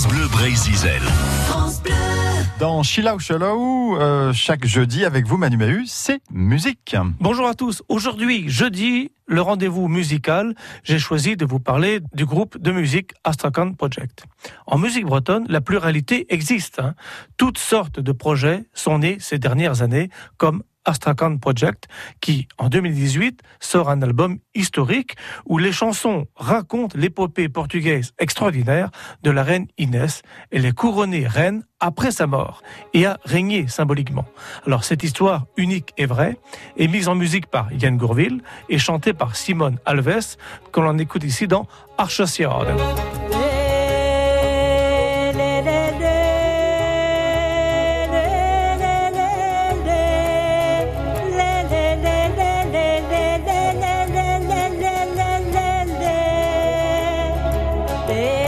France 0.00 0.14
Bleu 0.14 0.28
Brésil. 0.28 0.98
Dans 2.58 2.82
Chilau 2.82 3.18
Chilau, 3.18 3.98
euh, 4.00 4.32
chaque 4.32 4.64
jeudi 4.64 5.04
avec 5.04 5.26
vous 5.26 5.36
Manu 5.36 5.58
Mahu, 5.58 5.84
c'est 5.86 6.22
musique. 6.30 6.96
Bonjour 7.20 7.46
à 7.46 7.52
tous. 7.52 7.82
Aujourd'hui, 7.90 8.48
jeudi, 8.48 9.12
le 9.26 9.42
rendez-vous 9.42 9.88
musical, 9.88 10.54
j'ai 10.84 10.98
choisi 10.98 11.36
de 11.36 11.44
vous 11.44 11.60
parler 11.60 12.00
du 12.14 12.24
groupe 12.24 12.56
de 12.56 12.72
musique 12.72 13.12
Astrakhan 13.24 13.74
Project. 13.74 14.24
En 14.66 14.78
musique 14.78 15.04
bretonne, 15.04 15.44
la 15.50 15.60
pluralité 15.60 16.32
existe. 16.32 16.78
hein. 16.78 16.94
Toutes 17.36 17.58
sortes 17.58 18.00
de 18.00 18.12
projets 18.12 18.64
sont 18.72 19.00
nés 19.00 19.18
ces 19.20 19.38
dernières 19.38 19.82
années, 19.82 20.08
comme 20.38 20.62
Astrakhan 20.84 21.38
Project, 21.38 21.88
qui, 22.20 22.48
en 22.58 22.68
2018, 22.68 23.42
sort 23.60 23.90
un 23.90 24.02
album 24.02 24.38
historique 24.54 25.16
où 25.46 25.58
les 25.58 25.72
chansons 25.72 26.26
racontent 26.36 26.96
l'épopée 26.98 27.48
portugaise 27.48 28.12
extraordinaire 28.18 28.90
de 29.22 29.30
la 29.30 29.42
reine 29.42 29.66
Inès. 29.78 30.22
Elle 30.50 30.64
est 30.64 30.72
couronnée 30.72 31.26
reine 31.26 31.64
après 31.80 32.10
sa 32.10 32.26
mort 32.26 32.62
et 32.94 33.06
a 33.06 33.18
régné 33.24 33.68
symboliquement. 33.68 34.26
Alors 34.66 34.84
cette 34.84 35.02
histoire 35.02 35.46
unique 35.56 35.92
et 35.96 36.06
vraie 36.06 36.38
est 36.76 36.88
mise 36.88 37.08
en 37.08 37.14
musique 37.14 37.46
par 37.46 37.72
Yann 37.72 37.96
Gourville 37.96 38.42
et 38.68 38.78
chantée 38.78 39.12
par 39.12 39.36
Simone 39.36 39.78
Alves, 39.86 40.36
que 40.72 40.80
l'on 40.80 40.98
écoute 40.98 41.24
ici 41.24 41.46
dans 41.46 41.66
Archosiade. 41.98 42.76
Hey. 58.10 58.39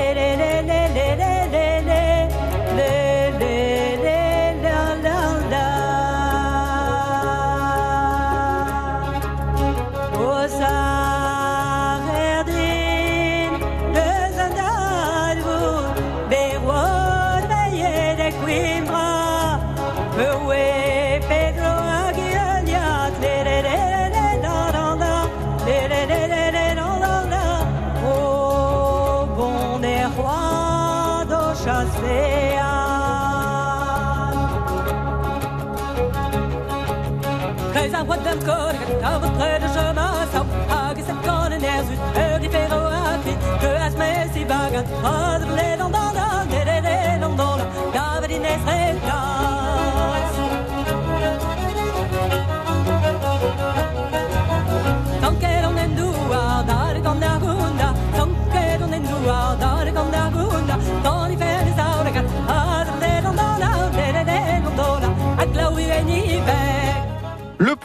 Oh. 45.04 45.31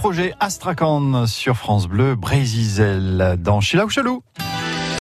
Projet 0.07 0.33
Astrakhan 0.39 1.27
sur 1.27 1.57
France 1.57 1.89
Bleu, 1.89 2.15
Brésil 2.15 3.35
dans 3.39 3.59
Chilau 3.59 3.89
Chalou. 3.89 4.23